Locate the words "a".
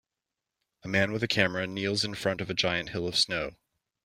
0.81-0.87, 1.21-1.27, 2.49-2.55